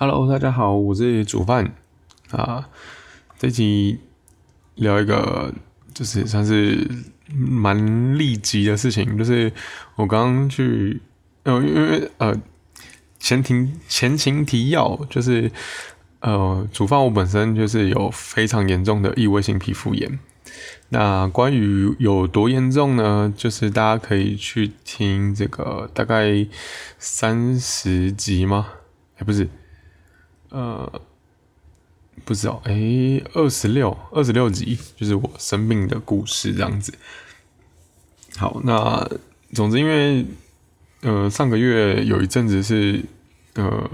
[0.00, 1.74] Hello，大家好，我是煮饭
[2.30, 2.68] 啊。
[3.36, 3.98] 这集
[4.76, 5.52] 聊一个
[5.92, 6.88] 就是算是
[7.34, 9.52] 蛮立即的事情，就是
[9.96, 11.00] 我刚刚去，
[11.42, 12.32] 呃，因为呃
[13.18, 15.50] 前庭前情提要，就是
[16.20, 20.20] 呃煮饭我本身就是有非常严重的异位性皮肤炎。
[20.90, 23.34] 那关于有多严重呢？
[23.36, 26.46] 就是大家可以去听这个大概
[27.00, 28.68] 三十集吗？
[29.16, 29.48] 哎，不是。
[30.50, 31.00] 呃，
[32.24, 32.72] 不知道，哎，
[33.34, 36.94] 二十六，二十六集，就是我生病的故事这样子。
[38.36, 39.08] 好，那
[39.52, 40.24] 总之，因为
[41.02, 43.04] 呃上个月有一阵子是
[43.54, 43.90] 呃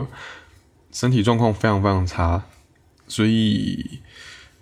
[0.92, 2.42] 身体状况非常非常差，
[3.08, 4.00] 所以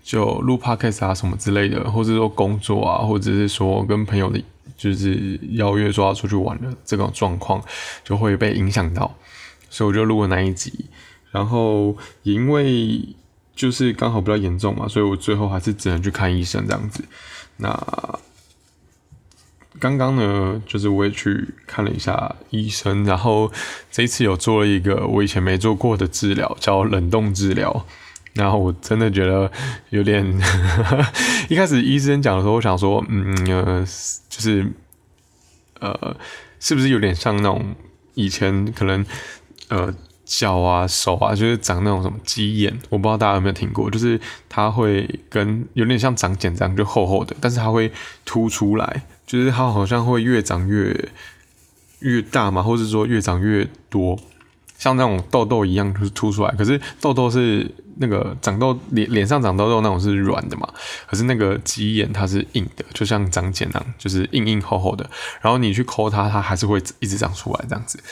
[0.02, 4.42] 就录 podcast 啊什么之类的，或者说工作啊，或者是说跟朋友的，
[4.76, 7.62] 就是邀约说要出去玩的这种状况，
[8.02, 9.14] 就会被影响到，
[9.68, 10.86] 所以我就录了那一集。
[11.32, 13.02] 然后因为
[13.56, 17.04] 就是刚好比较严重嘛，所以我最后还是只能去看医生这样子。
[17.56, 18.18] 那
[19.78, 23.50] 刚刚呢，就是我也去看了一下医生，然后
[23.90, 27.86] 这一次有做了一个我以前没做过的治疗，叫冷冻治疗。
[28.34, 29.50] 然后我真的觉得
[29.90, 30.24] 有点，
[31.48, 33.84] 一开始医生讲的时候，我想说，嗯呃，
[34.28, 34.66] 就是
[35.80, 36.16] 呃，
[36.60, 37.74] 是不是有点像那种
[38.14, 39.04] 以前可能
[39.68, 39.94] 呃。
[40.34, 47.92] 脚啊，手啊，就是长那种什么鸡眼，我不知道大家有没有听过，就是它会跟有点像长茧这样，就厚厚的，但是它会
[48.24, 51.10] 凸出来，就是它好像会越长越
[51.98, 54.18] 越大嘛，或者说越长越多，
[54.78, 56.50] 像那种痘痘一样，就是凸出来。
[56.52, 60.66] 可是痘痘是那个长痘脸脸上长痘痘那种是软的嘛，
[61.06, 65.08] 可是那个鸡眼它是硬的，就像长茧那样，就是硬硬厚厚的。
[65.42, 68.02] 然后你去抠它，它还是会一直长出来这样子。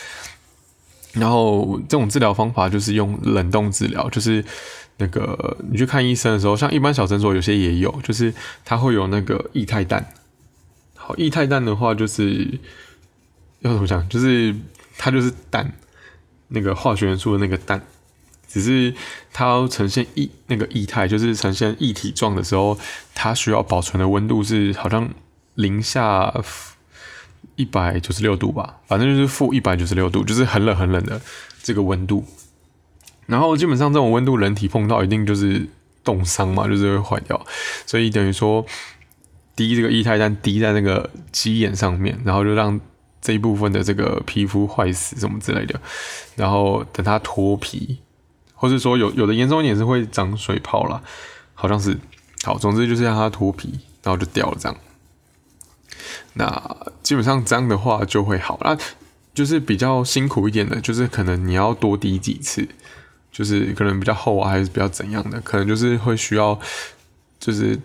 [1.12, 4.44] 然后这种治疗方法就是用冷冻治疗，就是
[4.98, 8.33] 那个你去看医生的时候，像一般小诊所有些也有，就是
[8.64, 10.06] 它会有那个液态氮。
[10.94, 12.60] 好，液态氮的话就是
[13.60, 14.09] 要怎么讲？
[14.09, 14.54] 就是
[14.97, 15.72] 它就是氮，
[16.49, 17.82] 那个化学元素的那个氮，
[18.47, 18.94] 只是
[19.32, 22.78] 它要呈现液那个液态，就是呈现液体状的时候，
[23.16, 25.10] 它需要保存的温度是好像
[25.54, 26.32] 零下。
[27.56, 31.21] 一百九十六度吧，反正就是负一百九十六度，就是很冷很冷的
[31.62, 32.25] 这个温度。
[33.27, 35.69] 然后基本上这种温度，人体碰到一定就是
[36.03, 37.41] 冻伤嘛，就是会坏掉。
[37.87, 38.65] 所以等于说
[39.55, 42.81] 滴这个液态氮滴在那个鸡眼上面，然后就让
[43.21, 45.81] 这一部分的这个皮肤坏死什么之类的。
[46.37, 47.99] 然后等它脱皮，
[48.55, 51.03] 或者说有有的严重一点是会长水泡啦，
[51.55, 51.97] 好像是。
[52.43, 53.69] 好，总之就是让它脱皮，
[54.03, 54.75] 然后就掉了这样。
[56.34, 58.77] 那基本上这样的话就会好，那
[59.33, 62.69] 就是比较辛苦一点的，就是可能你要多滴几次，
[63.31, 66.59] 就是可能比较厚啊，还是比较怎样的，可能就是会需要
[67.38, 67.78] 就是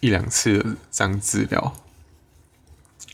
[0.00, 1.72] 一两次这样治疗。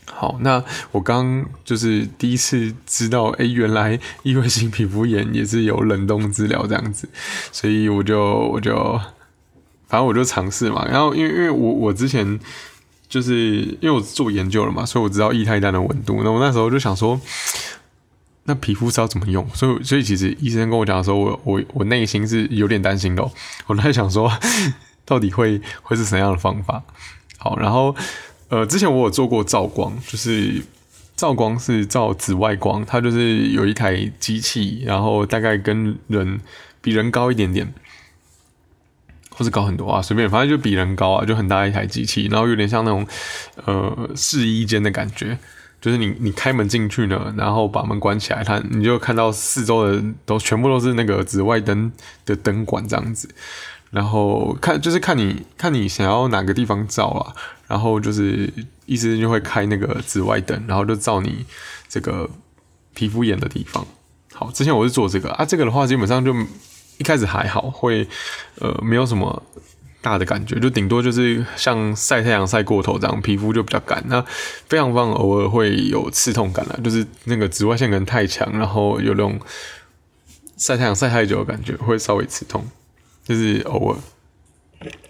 [0.05, 7.09] 好，那我刚就是第一次知道，哎，原来异位性皮肤炎也是有冷冻治疗这样子，
[7.51, 8.99] 所以我就我就
[9.87, 12.39] 反正我就尝试嘛，然后因为因为我我之前。
[13.07, 16.21] 就是因为我做研究了嘛，所以我知道液态氮的温度。
[16.23, 17.19] 那我那时候就想说，
[18.45, 19.47] 那皮肤是要怎么用？
[19.53, 23.27] 所以，所以其实医生跟我讲的时候，我我我内心是有点担心的。
[23.67, 24.31] 我在想说，
[25.05, 26.83] 到底会会是怎样的方法？
[27.37, 27.95] 好，然后
[28.49, 30.61] 呃，之前我有做过照光，就是
[31.15, 36.39] 照光是照紫外光，它就是有一台机器，然后大概跟人
[36.81, 37.73] 比人高一点点。
[39.37, 43.05] 或是高很多啊，随便，反正就比人高啊，就很大一台机器，然后有点像那种
[43.65, 45.37] 呃试衣间的感觉，
[45.81, 51.91] 就是你你开门进去呢，然后把门关起来，它你就看到四周的都全部都是那个紫外灯
[52.25, 53.27] 的灯管这样子，
[53.91, 57.35] 然后看就是看你看你想要哪个地方照啊，
[57.67, 58.49] 然后就是
[58.85, 61.45] 意思就会开那个紫外灯，然后就照你
[61.89, 62.29] 这个
[62.93, 63.85] 皮肤眼的地方。
[64.33, 66.33] 好，之前我是做这个啊，这个的话基本上就。
[66.97, 68.07] 一开始还好，会
[68.59, 69.43] 呃没有什么
[70.01, 74.03] 大的感觉，就顶多就是像晒太阳晒过头这样，皮肤就比较干。
[74.07, 74.23] 那
[74.67, 79.39] 非常棒，偶尔会有刺痛感了，就是那个紫外线可能太强，然后有那种
[80.57, 82.65] 晒太阳晒太久的感觉，会稍微刺痛，
[83.23, 83.97] 就是偶尔。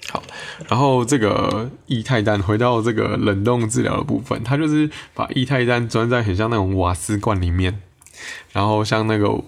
[0.10, 0.24] 好，
[0.70, 7.82] 然后这个液态氮回到这个冷冻治疗的部分，它就是把液态氮装在很像那种瓦斯罐里面，
[8.54, 9.44] 然后像那个。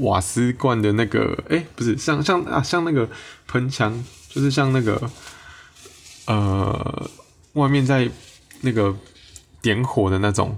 [0.00, 3.08] 瓦斯罐的那个，哎，不是像像啊，像那个
[3.46, 5.10] 喷枪，就是像那个，
[6.26, 7.10] 呃，
[7.52, 8.10] 外面在
[8.62, 8.94] 那个
[9.62, 10.56] 点火的那种，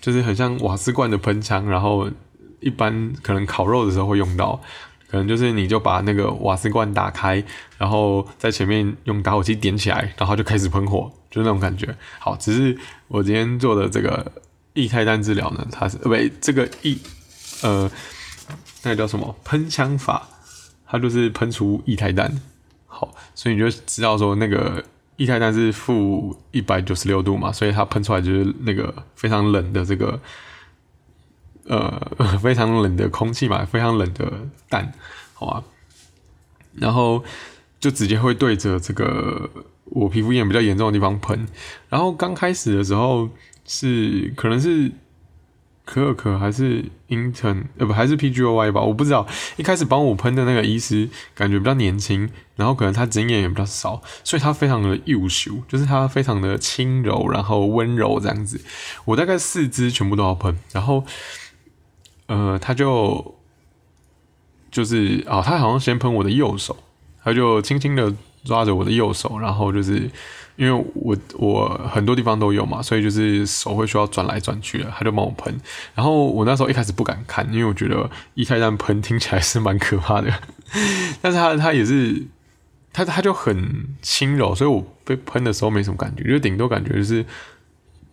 [0.00, 2.08] 就是很像瓦斯罐的喷枪，然后
[2.60, 4.60] 一般可能烤肉的时候会用到，
[5.08, 7.42] 可能就是你就把那个瓦斯罐打开，
[7.78, 11.94] 然后在前面用打火机点起来，然后就开始喷火，就那种感觉。
[12.18, 12.78] 好，只是
[13.08, 14.32] 我今天做的这个
[14.74, 16.96] 液态氮治疗呢，它是呃不这个液
[17.62, 17.90] 呃
[18.86, 20.28] 那个叫什么喷枪法，
[20.86, 22.40] 它就是喷出液态氮。
[22.86, 24.82] 好，所以你就知道说那个。
[25.18, 30.20] 液态氮是负一百九十六度嘛，所以它喷出来就是那个非常冷的这个，
[31.64, 31.98] 呃，
[32.42, 34.30] 非常冷的空气嘛，非常冷的
[34.68, 34.92] 氮，
[35.32, 35.64] 好吧？
[36.74, 37.24] 然后
[37.80, 39.48] 就直接会对着这个
[39.86, 41.48] 我皮肤炎比较严重的地方喷。
[41.88, 43.30] 然后刚开始的时候
[43.64, 44.92] 是可能是。
[45.86, 49.24] 可可还是英腾呃不还是 PGOY 吧，我不知道。
[49.56, 58.60] 一开始帮我喷的那个医师感觉比较年轻，然后可能他经验也比较少，所以他非常的优秀，就是他非常的轻柔，然后温柔这样子。
[59.04, 61.04] 我大概四支全部都要喷，然后
[62.26, 63.36] 呃他就
[64.72, 66.76] 就是啊，他好像先喷我的右手，
[67.22, 68.12] 他就轻轻的
[68.44, 70.10] 抓着我的右手，然后就是。
[70.56, 75.54] 因为我我很多地方都有嘛，所以就是手会需要转来转去的，他就帮我喷。
[75.94, 80.32] 然后我那时候一开始不敢看，因为我觉得一太弹喷听起来是蛮可怕的。
[81.20, 82.26] 但是他他也是，
[82.92, 87.24] 他他就很轻柔，所以我被喷的时候没什么感觉，就顶多感觉就是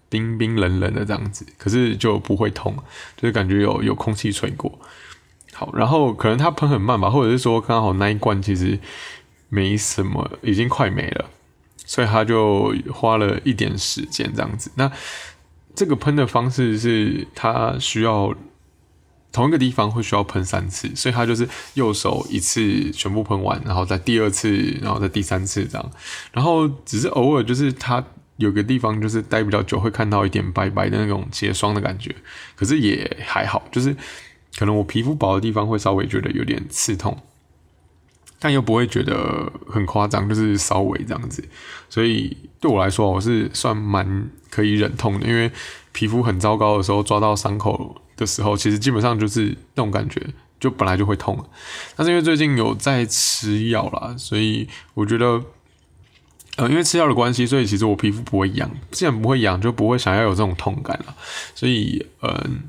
[0.10, 2.76] 冰冰冷冷的这样子，可是就不会痛，
[3.16, 4.78] 就是感觉有有空气吹过。
[5.54, 8.80] 好，然后可能他喷很慢吧，或者是说刚好那一罐其实
[9.50, 11.30] 没什么，已经快没了。
[11.86, 14.72] 所以他就花了一点时间这样子。
[14.76, 14.92] 那
[15.76, 18.34] 这个喷的方式是，他需要
[19.32, 25.92] 同一个地方会需要喷三次，所以他就是右手一次全部喷完，然后在第二次，然后在第三次这样。
[26.32, 28.04] 然后只是偶尔就是他
[28.38, 32.16] 有个地方就是待比较久，会看到一点白白的那种结霜的感觉，
[32.56, 33.96] 可是也还好，就是
[34.58, 37.18] 可能我皮肤薄的地方会稍微觉得有点刺痛。
[38.46, 41.42] 但又不会觉得很夸张，就是稍微这样子，
[41.90, 45.26] 所以对我来说，我是算蛮可以忍痛的。
[45.26, 45.50] 因为
[45.94, 49.46] 皮肤很糟糕的时候，抓到伤口的时候，其实基本上就是
[49.76, 50.22] 那种感觉，
[50.60, 51.42] 就本来就会痛。
[51.96, 55.42] 但是因为最近有在吃药啦，所以我觉得，
[56.58, 58.70] 呃，因为吃药的关系，所以其实我皮肤不会痒。
[58.92, 61.16] 既然不会痒，就不会想要有这种痛感了。
[61.56, 62.64] 所以，嗯，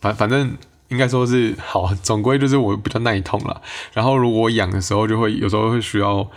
[0.00, 0.56] 反反正。
[0.88, 3.60] 应该说是好，总归就是我比较耐痛了。
[3.92, 6.28] 然后如果痒的时候，就会有时候会需要，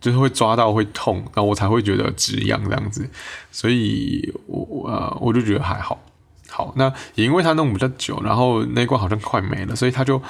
[0.00, 3.08] 就是会抓到会痛，然后我才会觉得止痒这样子。
[3.50, 6.02] 所以我我我就觉得还好。
[6.48, 10.22] 好，那也因为他弄比较久，然后那罐好像快没了，所以他就，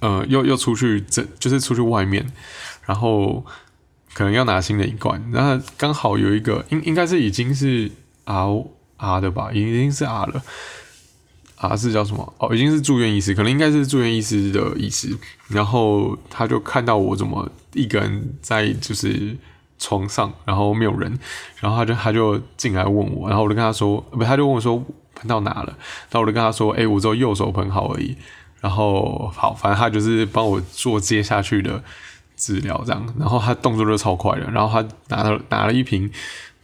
[0.00, 2.26] 呃，又又出去这就是出去外面，
[2.84, 3.44] 然后
[4.12, 5.22] 可能要拿新的一罐。
[5.32, 7.90] 然后刚好有一个应应该是已经是
[8.24, 8.64] R
[8.98, 10.42] R 的吧，已经是 R 了。
[11.62, 12.34] 啊，是叫什么？
[12.38, 15.16] 哦，已经是住院医师，可能应该是住院医师的医师。
[15.46, 19.36] 然后他就看到我怎么一个人在就是
[19.78, 21.16] 床上，然后没有人，
[21.60, 24.76] 然后他就他就进来问我，然后我就跟他说，不，他就问我说
[25.14, 25.66] 喷到哪了？
[26.10, 28.16] 然后我就跟他说，哎，我只有右手喷好而已。
[28.60, 31.80] 然后好，反正他就是帮我做接下去的
[32.36, 33.14] 治疗这样。
[33.16, 36.10] 然后他动作就超快的，然后他拿了拿了一瓶，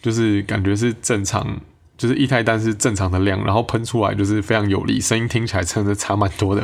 [0.03, 1.61] 就是感觉是正常。
[1.99, 6.63] 就是液态氮是正常的量，然后喷出来就是非常有力，声音听起来真的差蛮多的。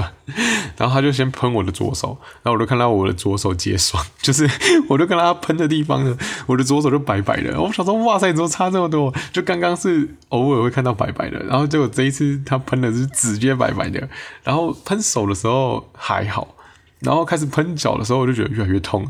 [0.76, 4.48] 然后他就先喷我的左手，然后我就看到我的左手结霜， 就是
[4.88, 7.60] 我就看到他喷的地方呢，我的左手就白白的。
[7.60, 9.12] 我想说，哇塞，怎么差这么多？
[9.32, 14.08] 就刚刚是偶尔会看到白白的，然后结果这一次他喷的是直接白白的。
[14.44, 16.54] 然后喷手的时候还好，
[17.00, 19.04] 然后开始喷脚的时候，我就觉得越来越痛。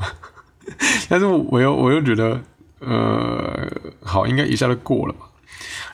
[1.10, 2.40] 但是我又我又觉得，
[2.80, 3.70] 呃，
[4.02, 5.26] 好，应该一下就过了吧。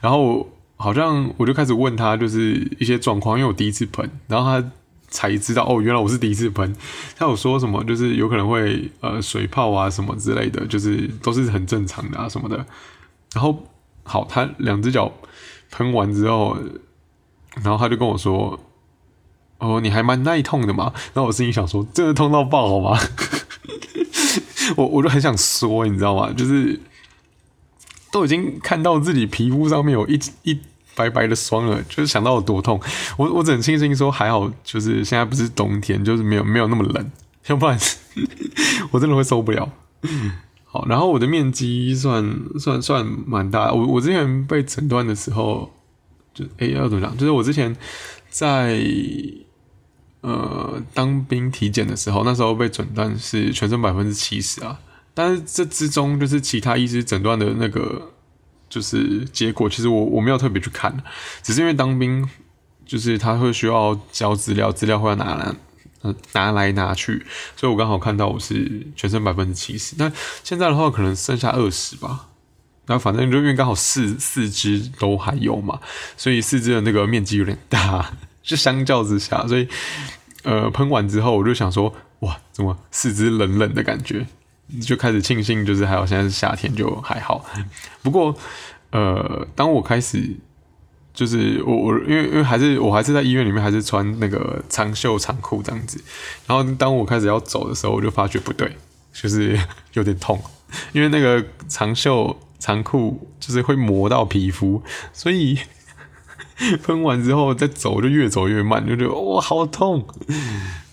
[0.00, 4.70] 然后好像我就开始问他，就是一些状况，因为我第一次喷，然后他
[5.08, 6.74] 才知道哦，原来我是第一次喷。
[7.16, 12.64] 他有说什么，就是有可能会呃水泡啊什么之类的，就是都是很正常的啊什么的。
[13.34, 13.66] 然后
[14.04, 15.12] 好，他两只脚
[15.70, 16.56] 喷完之后，
[17.62, 18.58] 然后他就跟我说
[19.58, 22.98] ：“哦，你还蛮耐痛的嘛。”然后我心里想说：“真的痛到爆好吗？”
[24.76, 26.32] 我 我就很想说，你知道吗？
[26.32, 26.80] 就是。
[28.12, 30.58] 都已经看到自己皮肤上面有一一
[30.94, 32.80] 白白的霜了，就是想到有多痛。
[33.16, 37.10] 我我只能庆幸说还好，就是现在不是冬天，就是没有没有那么冷，
[37.46, 37.78] 要不然
[38.90, 39.70] 我真的会受不了。
[40.64, 43.72] 好，然后我的面积算算算蛮大。
[43.72, 45.72] 我我之前被诊断的时候，
[46.34, 47.16] 就哎要怎么讲？
[47.16, 47.74] 就是我之前
[48.28, 48.80] 在
[50.20, 54.78] 呃当兵体检的时候，那时候被诊断是全身百分之七十啊。
[55.14, 58.10] 但是这之中，就是其他医师诊断的那个，
[58.68, 60.96] 就是结果，其实我我没有特别去看，
[61.42, 62.28] 只是因为当兵
[62.86, 65.54] 就是他会需要交资料，资料会要拿来，
[66.32, 67.24] 拿来拿去，
[67.56, 70.12] 所以我刚好看到我是全身百分之七十，但
[70.42, 72.26] 现在的话可能剩下二十吧。
[72.86, 75.78] 然后反正就因为刚好四四肢都还有嘛，
[76.16, 78.12] 所以四肢的那个面积有点大，
[78.42, 79.68] 就相较之下，所以
[80.42, 84.26] 呃喷完之后我就想说，哇，怎么四肢冷冷的感觉？
[84.82, 87.44] 就开始庆幸，就是还好现在是夏天，就还好。
[88.02, 88.34] 不过
[88.90, 90.36] 呃，当我开始
[91.14, 96.02] 就是我我因为因为还是我还是在医院里面还是穿那个长袖长裤这样子，
[96.46, 98.76] 然后当我开始要走的时候，我就发觉不对，
[99.12, 99.58] 就是
[99.94, 100.42] 有点痛，
[100.92, 102.36] 因为那个长袖。
[102.60, 104.82] 长裤就是会磨到皮肤，
[105.14, 105.58] 所以
[106.84, 110.06] 喷完之后再走就越走越慢，就觉得哇好痛。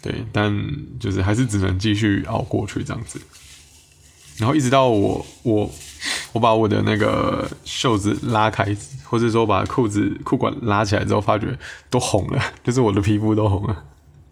[0.02, 0.50] 对，但
[0.98, 3.20] 就是还是只能继续熬过去这样子。
[4.38, 5.70] 然后一直到我我
[6.34, 11.58] 我把我的那个袖子拉开，或者说把裤子裤管拉起来之后，发觉
[11.90, 13.86] 都红了，就是我的皮肤都红了，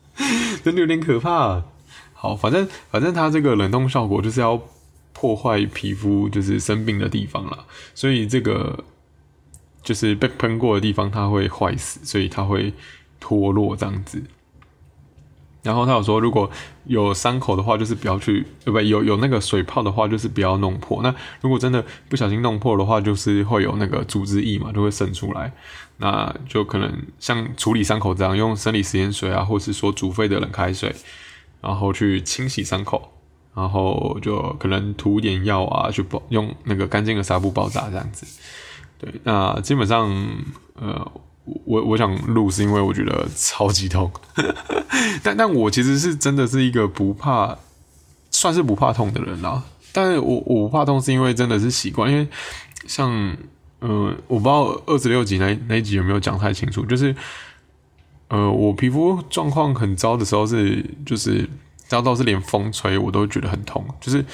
[0.64, 1.64] 真的有点可怕。
[2.14, 4.62] 好，反正反正它这个冷冻效果就是要。
[5.18, 8.84] 破坏皮肤就是生病的地方了，所以这个
[9.82, 12.74] 就是被喷过的地方，它会坏死，所以它会
[13.18, 14.22] 脱落这样子。
[15.66, 16.50] 然后他有说，如果
[16.86, 21.02] 有伤口的话，就是不要去，呃，不，有有那个水泡的话，就是不要弄破。
[21.04, 25.52] 那如果真的不小心弄破的话，就是会有那个组织液嘛，就会渗出来。
[25.98, 30.96] 那就可能像处理伤口这样，用生理食盐水啊，或是说煮沸的冷开水，
[31.62, 33.12] 然后去清洗伤口。
[33.56, 38.28] 然后就可能涂点药啊，去包用那个干净的纱布包扎这样子。
[38.98, 40.14] 对，那基本上，
[40.74, 41.10] 呃，
[41.64, 44.12] 我我想录是因为我觉得超级痛，
[45.24, 47.58] 但但我其实是真的是一个不怕，
[48.32, 49.64] 算是不怕痛的人啦。
[49.92, 52.28] 但是我我不怕痛是因为真的是习惯，因为
[52.88, 53.12] 像，
[53.82, 57.16] 嗯，我不知道二十六集那那一集有没有讲太清楚，就是，
[58.28, 61.50] 呃，我皮肤状况很糟的时候是就是。
[61.88, 64.26] 糟到是连风吹我都觉得很痛，就是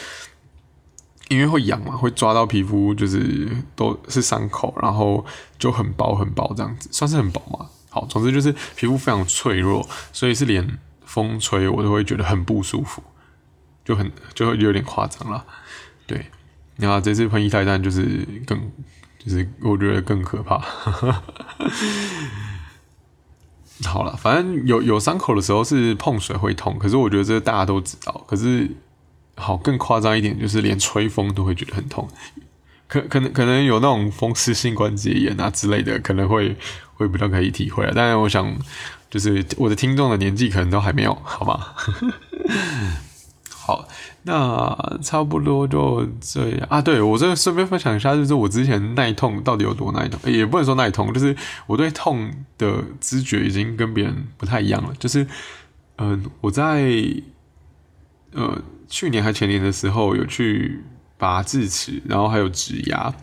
[1.32, 5.26] 因为会痒嘛，会抓到皮肤，就是都是伤口，然后
[5.58, 7.68] 就很薄很薄这样子，算是很薄嘛。
[7.90, 13.02] 好，总之就是皮肤非常脆弱，所以是连风吹我都会觉得很不舒服，
[13.86, 15.46] 就很就会有点夸张了。
[16.06, 16.26] 对，
[16.76, 18.60] 然后这次喷一泰蛋就是更，
[19.18, 20.58] 就是我觉得更可怕。
[23.86, 28.26] 好了，反正有有伤口的时候是碰水会痛，可是我觉得这大家都知道。
[28.28, 28.70] 可是
[29.36, 32.08] 好更夸张一点，就是连吹风都会觉得很痛，
[32.88, 36.56] 可可能可能有那种风湿性关节炎啊之类的，可能会
[36.96, 37.90] 会比较可以体会。
[37.96, 38.54] 但是我想，
[39.10, 41.68] 就是我的听众的年纪可能都还没有，好吗？
[43.64, 43.88] 好，
[44.24, 46.82] 那差不多就这样啊。
[46.82, 51.36] 对我这顺便分享一下，就是我之前耐痛到底有多耐痛，也不能说耐痛，就是
[51.68, 54.92] 我对痛的知觉已经跟别人不太一样了。
[54.98, 55.28] 就是，
[55.98, 56.92] 嗯，我在
[58.34, 60.84] 呃去年还前年的时候有去
[61.18, 63.14] 拔智齿，然后还有植牙，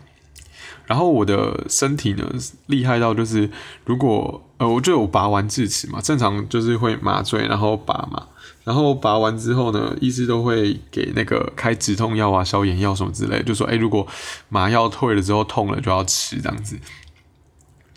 [0.85, 2.27] 然后我的身体呢
[2.67, 3.49] 厉害到就是，
[3.85, 8.27] 如果呃我就有拔完智齿嘛，正常就是会麻醉然后拔嘛。
[8.65, 14.05] 然后拔完之后呢，医师都会给那个开止痛药啊、消炎药什么之类，就说：“哎，如果
[14.49, 16.77] 麻药退了之后痛了，就要吃这样子。”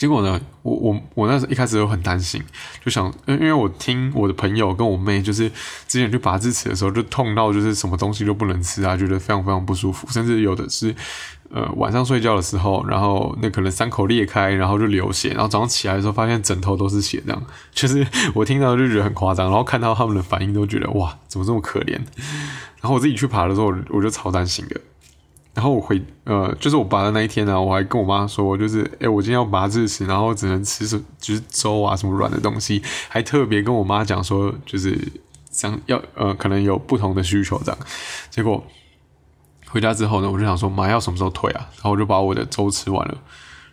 [0.02, 2.42] 结果呢，我我我那时候一开始就很担心，
[2.84, 5.48] 就想，因为我听我的朋友跟我妹，就是
[5.86, 10.92] 之前去拔智齿的时候，就痛到就是什么东西都不能吃啊，觉得非常非常不舒服，甚至有的是。
[11.54, 17.42] 呃，晚上睡觉的时候，然后那可能伤口裂开，然后就流血，然后早上起来的时候发现枕头都是血，这样，
[17.72, 18.04] 就是
[18.34, 21.92] 我听到就觉得很夸张，然后看到他们的反应都觉得哇，怎么这么可怜？
[22.80, 24.80] 然后我自己去爬的时候，我就超担心的。
[25.54, 34.98] 然后我回呃，就是我拔的那一天呢，我还跟我妈说，就是哎，我今天要拔智齿，然后只能吃什么就是粥啊什么软的东西，还特别跟我妈讲说，就是
[35.50, 37.78] 想要呃，可能有不同的需求这样，
[38.30, 38.64] 结果。
[39.68, 41.66] 回家之后呢，我就想说麻药什么时候退啊？
[41.76, 43.16] 然后我就把我的粥吃完了。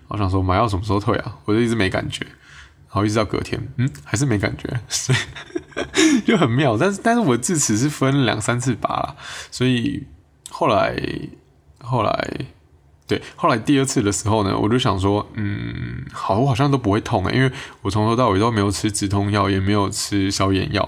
[0.08, 1.36] 我想说麻药什么时候退啊？
[1.44, 6.78] 我就一直没感觉，然后一直到隔天，嗯，还是没感觉，所以就很妙。
[6.78, 9.18] 但是，但是我智齿是分两三次拔了，
[9.52, 10.08] 所以
[10.50, 10.96] 后来
[11.90, 12.30] 后来
[13.08, 20.88] 对后来第二次的时候呢，我就想说，嗯，好，我好像都不会痛啊，因为我从头到尾都没有吃止痛药，也没有吃消炎药。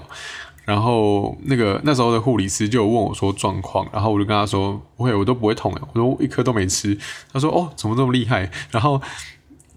[0.64, 6.96] 然后那个那时候的护理师就问我说状况，然后我就跟他说不会，我都不会痛的，我都一颗都没吃。
[7.32, 8.48] 他说哦，怎么这么厉害？
[8.70, 9.02] 然后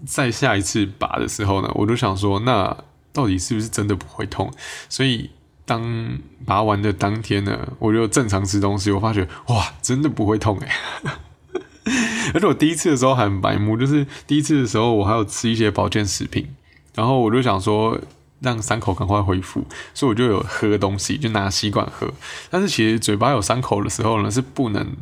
[0.04, 2.76] 再下一次拔的时候呢，我就想说那
[3.12, 4.48] 到底是不是真的不会痛？
[4.88, 5.30] 所以
[5.66, 10.72] 当拔完的当天呢，我就正常吃东西，我发觉哇，真的不会痛哎！
[12.32, 16.48] 而且我第一次的时候很白目，就是第一次的时候我还有吃一些保健食品。
[16.94, 18.00] 然后我就想说
[18.40, 22.10] 让伤口赶快恢复，所以我就有喝东西，就拿吸管喝。
[22.48, 24.96] 但是其实嘴巴有伤口的时候呢，是不能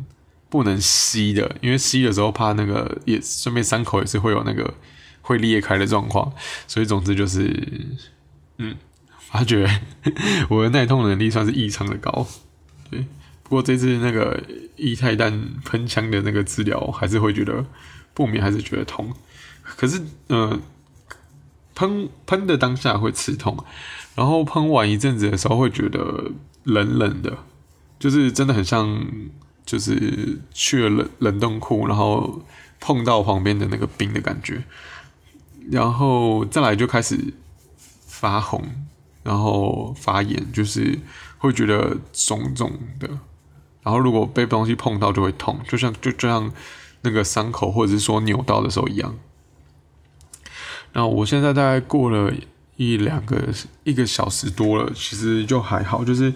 [0.49, 4.73] 不能吸的，因为吸的时候怕那个也顺便伤口也是会有那个
[5.21, 6.33] 会裂开的状况。
[6.67, 7.49] 所以总之就是，
[8.57, 8.75] 嗯，
[9.35, 9.81] 发觉
[10.49, 12.25] 我的耐痛能力算是异常的高。
[12.89, 13.05] 对，
[13.43, 14.41] 不过这次那个
[14.77, 17.65] 液态氮喷枪的那个治疗，还是会觉得
[18.13, 19.13] 不免还是觉得痛。
[19.63, 20.61] 可是，嗯。
[21.77, 23.61] 喷喷的当下会刺痛，
[24.15, 26.31] 然后喷完一阵子的时候会觉得
[26.63, 27.37] 冷冷的，
[27.99, 29.05] 就是真的很像，
[29.65, 32.41] 就是去了冷冷冻库，然后
[32.79, 34.63] 碰到旁边的那个冰的感觉，
[35.69, 37.33] 然后再来就开始
[38.07, 38.63] 发红，
[39.25, 40.99] 然后发炎，就是
[41.39, 43.07] 会觉得肿肿的，
[43.81, 46.53] 然后如果被东西碰到就会痛，就像就就像
[47.01, 49.15] 那个伤口或者是说扭到的时候一样。
[50.93, 52.31] 那我现在大概过了
[52.75, 53.49] 一两个
[53.83, 56.31] 一个小时多了，其实就还好，就是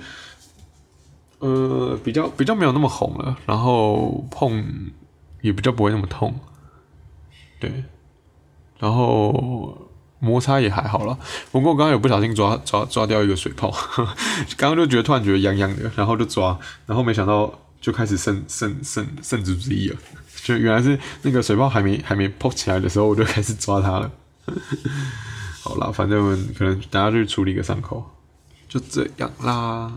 [1.37, 4.91] 呃比较比较没有那么红了，然后碰
[5.41, 6.33] 也比较不会那么痛，
[7.59, 7.83] 对，
[8.79, 9.88] 然后
[10.19, 11.17] 摩擦也还好了。
[11.51, 13.71] 不过我刚刚有不小心抓抓抓掉一个水泡，
[14.57, 19.97] 刚刚就觉得突然觉得痒痒的，然后就抓，然后没想到就开始渗渗渗渗出汁液了，
[20.43, 24.11] 就原来是那个水泡还没还没泡起来的时候，我就开始抓它了。
[25.61, 28.03] 好啦，反正可能大家去处理一个伤口，
[28.67, 29.91] 就这样啦。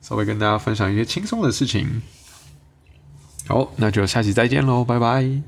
[0.00, 2.02] 稍微跟大家分享一些轻松的事情。
[3.48, 5.42] 好，那就下期再见喽，拜拜。